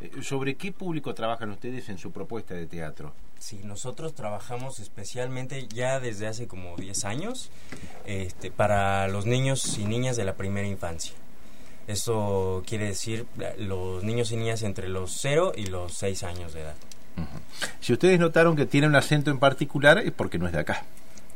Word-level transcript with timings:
Eh, 0.00 0.22
¿Sobre 0.22 0.54
qué 0.54 0.72
público 0.72 1.14
trabajan 1.14 1.50
ustedes 1.50 1.88
en 1.88 1.98
su 1.98 2.10
propuesta 2.10 2.54
de 2.54 2.66
teatro? 2.66 3.12
Sí, 3.38 3.60
nosotros 3.64 4.14
trabajamos 4.14 4.80
especialmente 4.80 5.66
ya 5.68 6.00
desde 6.00 6.26
hace 6.26 6.46
como 6.46 6.76
10 6.76 7.04
años 7.04 7.50
este, 8.04 8.50
para 8.50 9.08
los 9.08 9.26
niños 9.26 9.78
y 9.78 9.84
niñas 9.84 10.16
de 10.16 10.24
la 10.24 10.34
primera 10.34 10.68
infancia. 10.68 11.14
Eso 11.86 12.62
quiere 12.66 12.86
decir 12.86 13.26
los 13.58 14.04
niños 14.04 14.30
y 14.30 14.36
niñas 14.36 14.62
entre 14.62 14.88
los 14.88 15.12
0 15.20 15.52
y 15.56 15.66
los 15.66 15.94
6 15.94 16.22
años 16.22 16.52
de 16.52 16.60
edad. 16.60 16.74
Si 17.80 17.92
ustedes 17.92 18.18
notaron 18.18 18.56
que 18.56 18.66
tiene 18.66 18.86
un 18.86 18.94
acento 18.94 19.30
en 19.30 19.38
particular 19.38 19.98
es 19.98 20.12
porque 20.12 20.38
no 20.38 20.46
es 20.46 20.52
de 20.52 20.60
acá. 20.60 20.84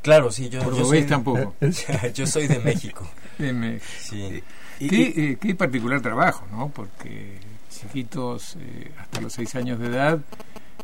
Claro, 0.04 0.30
sí, 0.30 0.48
yo, 0.50 0.62
Por 0.62 0.76
yo 0.76 0.84
soy, 0.84 1.02
tampoco. 1.04 1.54
yo 2.14 2.26
soy 2.26 2.46
de 2.46 2.58
México. 2.60 3.10
En 3.38 3.58
México. 3.58 3.84
Sí. 4.00 4.42
Y- 4.78 4.88
Qué, 4.88 5.02
eh, 5.16 5.38
qué 5.40 5.54
particular 5.54 6.00
trabajo, 6.02 6.44
¿no? 6.52 6.68
Porque 6.68 7.38
chiquitos 7.70 8.56
eh, 8.60 8.92
hasta 8.98 9.20
los 9.22 9.32
seis 9.32 9.54
años 9.54 9.78
de 9.78 9.86
edad, 9.86 10.18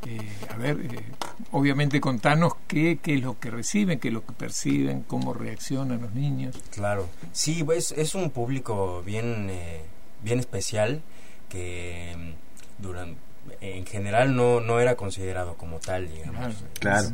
eh, 0.07 0.19
a 0.49 0.57
ver, 0.57 0.79
eh, 0.81 1.03
obviamente 1.53 2.01
contanos 2.01 2.55
qué, 2.67 2.99
qué 3.03 3.15
es 3.17 3.23
lo 3.23 3.39
que 3.39 3.51
reciben, 3.51 3.99
qué 4.01 4.09
es 4.09 4.15
lo 4.15 4.25
que 4.25 4.33
perciben, 4.33 5.03
cómo 5.03 5.35
reaccionan 5.35 6.01
los 6.01 6.15
niños. 6.15 6.57
Claro, 6.71 7.07
sí, 7.33 7.63
pues 7.63 7.93
es 7.93 8.15
un 8.15 8.31
público 8.31 9.03
bien, 9.05 9.49
eh, 9.51 9.83
bien 10.23 10.39
especial 10.41 11.03
que 11.51 12.17
mm, 12.17 12.83
duran, 12.83 13.17
en 13.61 13.85
general 13.85 14.35
no, 14.35 14.61
no 14.61 14.81
era 14.81 14.97
considerado 14.97 15.57
como 15.57 15.79
tal, 15.79 16.09
digamos. 16.09 16.55
Claro. 16.79 17.11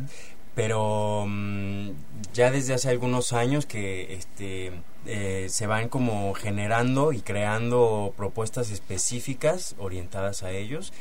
Pero 0.56 1.26
mm, 1.28 1.90
ya 2.34 2.50
desde 2.50 2.74
hace 2.74 2.90
algunos 2.90 3.32
años 3.32 3.64
que 3.66 4.14
este, 4.14 4.72
eh, 5.06 5.46
se 5.48 5.66
van 5.68 5.88
como 5.88 6.34
generando 6.34 7.12
y 7.12 7.20
creando 7.20 8.12
propuestas 8.16 8.72
específicas 8.72 9.76
orientadas 9.78 10.42
a 10.42 10.50
ellos 10.50 10.92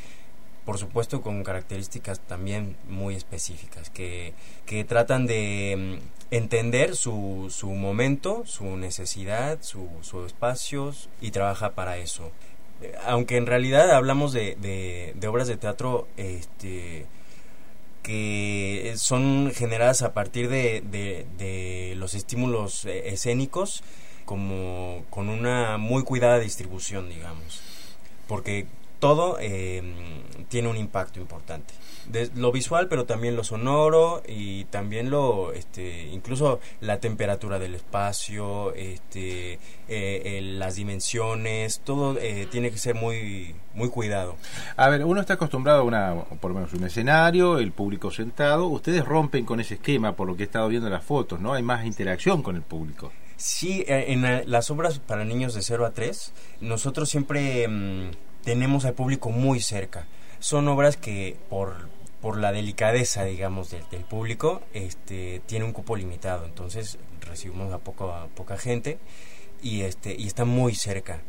por 0.65 0.79
supuesto 0.79 1.21
con 1.21 1.43
características 1.43 2.19
también 2.19 2.75
muy 2.89 3.15
específicas 3.15 3.91
que, 3.91 4.33
que 4.65 4.83
tratan 4.83 5.27
de 5.27 5.99
mm, 6.01 6.35
entender 6.35 6.95
su, 6.95 7.47
su 7.51 7.69
momento, 7.69 8.43
su 8.45 8.75
necesidad, 8.75 9.59
su, 9.61 9.87
su 10.01 10.25
espacio 10.25 10.93
y 11.21 11.31
trabaja 11.31 11.75
para 11.75 11.97
eso. 11.97 12.31
Eh, 12.81 12.95
Aunque 13.05 13.37
en 13.37 13.45
realidad 13.45 13.91
hablamos 13.91 14.33
de, 14.33 14.57
de, 14.59 15.13
de 15.15 15.27
obras 15.27 15.47
de 15.47 15.57
teatro 15.57 16.07
este, 16.17 17.05
que 18.01 18.44
son 18.97 19.51
generadas 19.53 20.01
a 20.01 20.13
partir 20.13 20.49
de, 20.49 20.81
de, 20.81 21.25
de 21.37 21.93
los 21.97 22.13
estímulos 22.13 22.85
eh, 22.85 23.09
escénicos 23.09 23.83
como 24.25 25.03
con 25.09 25.29
una 25.29 25.77
muy 25.77 26.03
cuidada 26.03 26.39
distribución, 26.39 27.09
digamos. 27.09 27.61
Porque 28.27 28.65
todo 28.99 29.37
eh, 29.39 29.81
tiene 30.47 30.69
un 30.69 30.77
impacto 30.77 31.19
importante. 31.19 31.73
De 32.07 32.29
lo 32.35 32.51
visual, 32.51 32.87
pero 32.87 33.05
también 33.05 33.35
lo 33.35 33.43
sonoro 33.43 34.21
y 34.27 34.65
también 34.65 35.09
lo, 35.09 35.53
este, 35.53 36.07
incluso 36.11 36.59
la 36.79 36.99
temperatura 36.99 37.57
del 37.57 37.73
espacio, 37.73 38.71
este, 38.75 39.57
eh, 39.87 40.39
las 40.43 40.75
dimensiones, 40.75 41.79
todo 41.83 42.15
eh, 42.19 42.47
tiene 42.51 42.69
que 42.69 42.77
ser 42.77 42.93
muy, 42.93 43.55
muy 43.73 43.89
cuidado. 43.89 44.35
A 44.77 44.87
ver, 44.89 45.03
uno 45.03 45.19
está 45.19 45.33
acostumbrado 45.33 45.79
a 45.79 45.83
una, 45.83 46.15
por 46.39 46.51
lo 46.51 46.55
menos 46.55 46.73
un 46.73 46.83
escenario, 46.83 47.57
el 47.57 47.71
público 47.71 48.11
sentado. 48.11 48.67
Ustedes 48.67 49.03
rompen 49.03 49.43
con 49.43 49.59
ese 49.59 49.75
esquema, 49.75 50.15
por 50.15 50.27
lo 50.27 50.35
que 50.35 50.43
he 50.43 50.45
estado 50.45 50.67
viendo 50.67 50.87
en 50.87 50.93
las 50.93 51.03
fotos, 51.03 51.39
¿no? 51.39 51.53
Hay 51.53 51.63
más 51.63 51.85
interacción 51.85 52.43
con 52.43 52.55
el 52.55 52.61
público. 52.61 53.11
Sí, 53.37 53.83
eh, 53.87 54.05
en 54.09 54.25
eh, 54.25 54.43
las 54.47 54.71
obras 54.71 54.99
para 54.99 55.25
niños 55.25 55.53
de 55.53 55.61
0 55.61 55.85
a 55.85 55.91
3, 55.91 56.33
nosotros 56.61 57.09
siempre 57.09 57.67
mm, 57.67 58.11
tenemos 58.45 58.85
al 58.85 58.93
público 58.93 59.31
muy 59.31 59.59
cerca. 59.59 60.07
Son 60.39 60.67
obras 60.67 60.95
que 60.95 61.35
por, 61.49 61.89
por 62.21 62.37
la 62.37 62.51
delicadeza, 62.51 63.25
digamos, 63.25 63.71
del, 63.71 63.83
del 63.89 64.03
público, 64.03 64.61
este, 64.73 65.41
tiene 65.47 65.65
un 65.65 65.73
cupo 65.73 65.95
limitado. 65.95 66.45
Entonces 66.45 66.99
recibimos 67.21 67.73
a, 67.73 67.79
poco, 67.79 68.11
a 68.11 68.27
poca 68.27 68.57
gente 68.57 68.99
y, 69.61 69.81
este, 69.81 70.15
y 70.15 70.27
está 70.27 70.45
muy 70.45 70.75
cerca. 70.75 71.21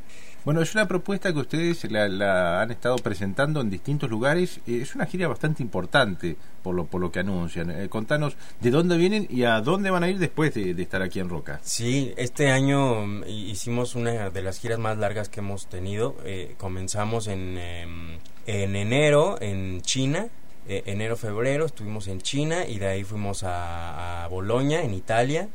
Bueno, 0.46 0.62
es 0.62 0.76
una 0.76 0.86
propuesta 0.86 1.32
que 1.32 1.40
ustedes 1.40 1.90
la, 1.90 2.06
la 2.08 2.62
han 2.62 2.70
estado 2.70 2.94
presentando 2.98 3.60
en 3.60 3.68
distintos 3.68 4.08
lugares. 4.08 4.60
Eh, 4.68 4.78
es 4.80 4.94
una 4.94 5.04
gira 5.06 5.26
bastante 5.26 5.60
importante 5.60 6.36
por 6.62 6.72
lo, 6.76 6.84
por 6.86 7.00
lo 7.00 7.10
que 7.10 7.18
anuncian. 7.18 7.68
Eh, 7.72 7.88
contanos 7.88 8.36
de 8.60 8.70
dónde 8.70 8.96
vienen 8.96 9.26
y 9.28 9.42
a 9.42 9.60
dónde 9.60 9.90
van 9.90 10.04
a 10.04 10.08
ir 10.08 10.20
después 10.20 10.54
de, 10.54 10.70
estar 10.80 11.02
aquí 11.02 11.18
en 11.18 11.28
Roca. 11.28 11.58
Sí, 11.64 12.14
este 12.16 12.52
año 12.52 13.04
mm, 13.04 13.24
hi- 13.26 13.50
hicimos 13.50 13.96
una 13.96 14.30
de 14.30 14.40
las 14.42 14.60
giras 14.60 14.78
más 14.78 14.96
largas 14.98 15.28
que 15.28 15.40
hemos 15.40 15.66
tenido. 15.66 16.14
Eh, 16.24 16.54
comenzamos 16.58 17.26
en, 17.26 17.58
em, 17.58 18.18
en 18.46 18.76
enero 18.76 19.38
en 19.42 19.82
China, 19.82 20.28
enero, 20.68 21.16
febrero, 21.16 21.66
estuvimos 21.66 22.06
en 22.06 22.20
China 22.20 22.66
y 22.66 22.78
de 22.78 22.86
ahí 22.86 23.02
fuimos 23.02 23.42
a, 23.42 24.22
a 24.24 24.28
Bolonia, 24.28 24.82
en 24.84 24.94
Italia. 24.94 25.48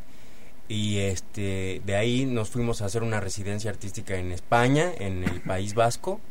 Y 0.71 0.99
este, 0.99 1.81
de 1.85 1.95
ahí 1.97 2.25
nos 2.25 2.49
fuimos 2.49 2.81
a 2.81 2.85
hacer 2.85 3.03
una 3.03 3.19
residencia 3.19 3.69
artística 3.69 4.15
en 4.15 4.31
España, 4.31 4.89
en 4.99 5.25
el 5.25 5.41
País 5.41 5.73
Vasco. 5.73 6.21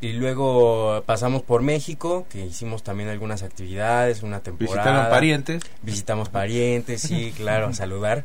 Y 0.00 0.14
luego 0.14 1.04
pasamos 1.06 1.42
por 1.42 1.62
México, 1.62 2.26
que 2.28 2.44
hicimos 2.44 2.82
también 2.82 3.10
algunas 3.10 3.44
actividades, 3.44 4.24
una 4.24 4.40
temporada. 4.40 4.82
Visitaron 4.82 5.08
parientes. 5.08 5.62
Visitamos 5.82 6.28
parientes, 6.30 7.02
sí, 7.02 7.32
claro, 7.36 7.68
a 7.68 7.72
saludar. 7.74 8.24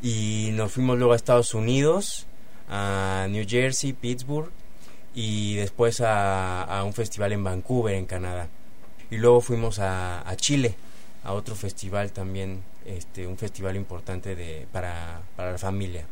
Y 0.00 0.50
nos 0.52 0.70
fuimos 0.70 0.96
luego 0.96 1.12
a 1.12 1.16
Estados 1.16 1.54
Unidos, 1.54 2.28
a 2.70 3.26
New 3.30 3.44
Jersey, 3.48 3.92
Pittsburgh, 3.94 4.52
y 5.12 5.56
después 5.56 6.00
a, 6.02 6.62
a 6.62 6.84
un 6.84 6.92
festival 6.92 7.32
en 7.32 7.42
Vancouver, 7.42 7.96
en 7.96 8.06
Canadá. 8.06 8.46
Y 9.10 9.16
luego 9.16 9.40
fuimos 9.40 9.80
a, 9.80 10.26
a 10.26 10.36
Chile, 10.36 10.76
a 11.24 11.32
otro 11.32 11.56
festival 11.56 12.12
también, 12.12 12.62
este, 12.96 13.26
un 13.26 13.36
festival 13.36 13.76
importante 13.76 14.34
de, 14.36 14.66
para, 14.72 15.20
para 15.36 15.52
la 15.52 15.58
familia. 15.58 16.04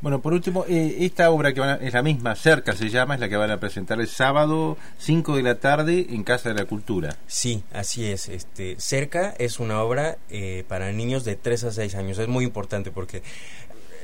Bueno, 0.00 0.20
por 0.20 0.32
último, 0.32 0.64
eh, 0.68 0.98
esta 1.00 1.28
obra 1.30 1.52
que 1.52 1.58
van 1.58 1.70
a- 1.70 1.74
es 1.84 1.92
la 1.92 2.02
misma, 2.02 2.36
Cerca 2.36 2.72
se 2.76 2.88
llama, 2.88 3.14
es 3.14 3.20
la 3.20 3.28
que 3.28 3.36
van 3.36 3.50
a 3.50 3.58
presentar 3.58 4.00
el 4.00 4.06
sábado 4.06 4.76
5 4.98 5.36
de 5.36 5.42
la 5.42 5.56
tarde 5.56 6.06
en 6.10 6.22
Casa 6.22 6.50
de 6.50 6.54
la 6.54 6.66
Cultura. 6.66 7.16
Sí, 7.26 7.64
así 7.72 8.06
es. 8.06 8.28
Este, 8.28 8.76
Cerca 8.78 9.34
es 9.38 9.58
una 9.58 9.82
obra 9.82 10.16
eh, 10.30 10.64
para 10.68 10.92
niños 10.92 11.24
de 11.24 11.34
3 11.34 11.64
a 11.64 11.72
6 11.72 11.96
años. 11.96 12.16
Es 12.18 12.28
muy 12.28 12.44
importante 12.44 12.92
porque 12.92 13.22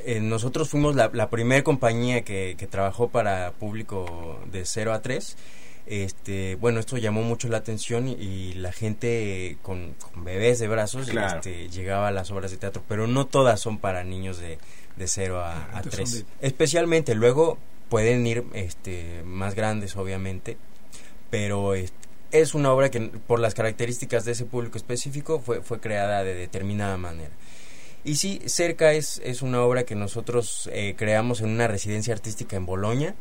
eh, 0.05 0.19
nosotros 0.21 0.69
fuimos 0.69 0.97
la, 0.97 1.11
la 1.13 1.31
primera 1.31 1.63
compañía 1.63 2.23
que, 2.23 2.57
que 2.59 2.67
trabajó 2.67 3.09
para 3.09 3.53
público 3.53 4.41
de 4.51 4.65
0 4.67 4.93
a 4.95 5.01
3. 5.01 5.37
Este, 5.87 6.55
bueno, 6.57 6.81
esto 6.81 6.97
llamó 6.97 7.23
mucho 7.23 7.49
la 7.49 7.59
atención 7.59 8.09
y, 8.09 8.13
y 8.13 8.53
la 8.55 8.73
gente 8.73 9.59
con, 9.63 9.95
con 9.95 10.25
bebés 10.25 10.59
de 10.59 10.69
brazos 10.69 11.09
Claro. 11.09 11.37
este, 11.37 11.69
llegaba 11.69 12.09
a 12.09 12.11
las 12.11 12.31
obras 12.31 12.51
de 12.51 12.57
teatro, 12.57 12.83
pero 12.89 13.07
no 13.07 13.27
todas 13.27 13.61
son 13.61 13.79
para 13.79 14.03
niños 14.03 14.39
de, 14.39 14.59
de 14.97 15.09
0 15.09 15.41
a, 15.41 15.53
a 15.77 15.77
Entonces 15.79 16.11
son 16.11 16.21
3. 16.23 16.25
Especialmente 16.41 17.15
luego 17.15 17.59
pueden 17.91 18.27
ir 18.27 18.45
este, 18.55 19.23
más 19.25 19.55
grandes, 19.55 19.95
obviamente, 19.97 20.57
pero 21.31 21.75
este, 21.75 21.95
es 22.33 22.55
una 22.55 22.73
obra 22.73 22.91
que 22.91 23.01
por 23.01 23.39
las 23.39 23.55
características 23.55 24.25
de 24.25 24.33
ese 24.33 24.47
público 24.47 24.79
específico 24.79 25.39
fue, 25.39 25.61
fue 25.63 25.81
creada 25.81 26.25
de 26.25 26.35
determinada 26.35 26.97
manera. 26.97 27.31
Y 28.05 28.17
sí, 28.17 28.41
Cerca 28.47 28.93
es, 28.93 29.21
es 29.25 29.41
una 29.43 29.63
obra 29.63 29.85
que 29.85 29.95
nosotros 29.95 30.69
eh, 30.73 30.95
creamos 30.97 31.41
en 31.43 31.51
una 31.51 31.69
residencia 31.69 32.13
artística 32.15 32.57
en 32.57 32.67
Bolonia, 32.67 33.15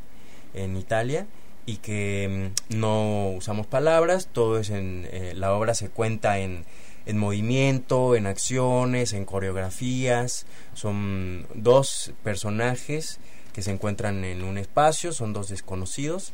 en 0.54 0.76
Italia, 0.78 1.28
y 1.66 1.78
que 1.78 2.52
mm, 2.70 2.78
no 2.78 3.30
usamos 3.30 3.68
palabras, 3.68 4.30
todo 4.32 4.60
es 4.60 4.70
en, 4.70 5.08
eh, 5.12 5.34
la 5.36 5.54
obra 5.54 5.74
se 5.74 5.90
cuenta 5.90 6.40
en, 6.40 6.66
en 7.06 7.18
movimiento, 7.18 8.16
en 8.16 8.28
acciones, 8.28 9.14
en 9.14 9.26
coreografías, 9.26 10.46
son 10.74 11.48
dos 11.54 12.14
personajes 12.24 13.20
que 13.54 13.62
se 13.62 13.72
encuentran 13.72 14.24
en 14.24 14.44
un 14.44 14.58
espacio, 14.58 15.14
son 15.14 15.34
dos 15.34 15.50
desconocidos, 15.50 16.34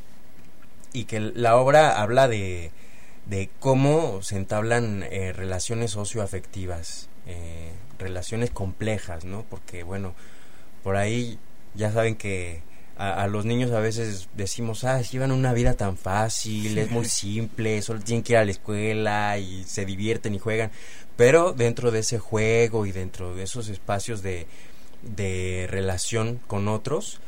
y 0.94 1.06
que 1.06 1.20
la 1.20 1.58
obra 1.58 2.02
habla 2.02 2.28
de, 2.28 2.72
de 3.26 3.50
cómo 3.60 4.22
se 4.24 4.38
entablan 4.38 5.04
eh, 5.04 5.34
relaciones 5.34 5.92
socioafectivas, 5.92 7.10
eh, 7.28 7.72
relaciones 8.00 8.50
complejas, 8.50 9.26
¿no? 9.26 9.46
Porque, 9.50 9.84
bueno, 9.84 10.16
por 10.84 10.96
ahí 10.96 11.38
ya 11.76 11.92
saben 11.92 12.16
que 12.16 12.64
a, 13.00 13.24
a 13.24 13.28
los 13.28 13.46
niños 13.46 13.72
a 13.72 13.80
veces 13.80 14.28
decimos, 14.36 14.84
ah, 14.84 15.02
llevan 15.02 15.32
una 15.32 15.54
vida 15.54 15.74
tan 15.74 15.98
fácil, 15.98 16.78
es 16.78 16.92
muy 16.92 17.06
simple, 17.10 17.82
solo 17.82 18.02
tienen 18.02 18.24
que 18.24 18.34
ir 18.34 18.38
a 18.38 18.46
la 18.46 18.52
escuela 18.52 19.38
y 19.40 19.64
se 19.64 19.86
divierten 19.86 20.36
y 20.36 20.40
juegan, 20.40 20.70
pero 21.16 21.54
dentro 21.54 21.92
de 21.92 22.00
ese 22.00 22.20
juego 22.20 22.86
y 22.86 22.92
dentro 22.92 23.34
de 23.36 23.44
esos 23.44 23.70
espacios 23.70 24.22
de, 24.22 24.48
de 25.02 25.66
relación 25.70 26.42
con 26.46 26.68
otros, 26.68 27.22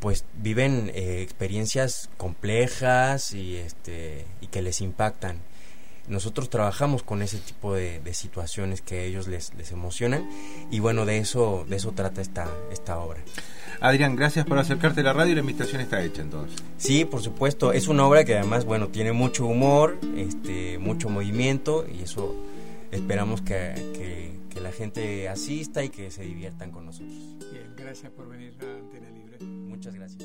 pues 0.00 0.24
viven 0.34 0.90
eh, 0.94 1.20
experiencias 1.22 2.08
complejas 2.16 3.34
y 3.34 3.56
este 3.56 4.24
y 4.40 4.46
que 4.46 4.62
les 4.62 4.80
impactan 4.80 5.40
nosotros 6.08 6.50
trabajamos 6.50 7.02
con 7.02 7.22
ese 7.22 7.38
tipo 7.38 7.74
de, 7.74 8.00
situaciones 8.12 8.80
que 8.80 8.98
a 8.98 9.02
ellos 9.02 9.28
les, 9.28 9.54
les 9.54 9.70
emocionan 9.72 10.28
y 10.70 10.80
bueno, 10.80 11.06
de 11.06 11.18
eso, 11.18 11.64
de 11.68 11.76
eso 11.76 11.92
trata 11.92 12.20
esta, 12.20 12.48
esta 12.72 12.98
obra. 12.98 13.20
Adrián, 13.80 14.16
gracias 14.16 14.44
por 14.44 14.58
acercarte 14.58 15.02
a 15.02 15.04
la 15.04 15.12
radio 15.12 15.32
y 15.32 15.34
la 15.36 15.40
invitación 15.40 15.80
está 15.80 16.02
hecha 16.02 16.22
entonces. 16.22 16.60
Sí, 16.78 17.04
por 17.04 17.22
supuesto, 17.22 17.72
es 17.72 17.86
una 17.88 18.06
obra 18.06 18.24
que 18.24 18.36
además, 18.36 18.64
bueno, 18.64 18.88
tiene 18.88 19.12
mucho 19.12 19.46
humor, 19.46 19.98
este, 20.16 20.78
mucho 20.78 21.08
movimiento 21.08 21.86
y 21.86 22.02
eso 22.02 22.34
esperamos 22.90 23.40
que, 23.42 23.74
que, 23.94 24.32
que 24.50 24.60
la 24.60 24.72
gente 24.72 25.28
asista 25.28 25.84
y 25.84 25.90
que 25.90 26.10
se 26.10 26.22
diviertan 26.22 26.70
con 26.70 26.86
nosotros. 26.86 27.14
Bien, 27.52 27.72
gracias 27.76 28.10
por 28.12 28.28
venir 28.28 28.54
a 28.60 28.64
Antena 28.64 29.10
Libre. 29.10 29.38
Muchas 29.44 29.94
gracias. 29.94 30.24